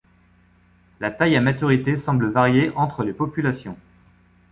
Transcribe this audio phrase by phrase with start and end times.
[0.99, 3.77] La taille à maturité semble varier entre les populations.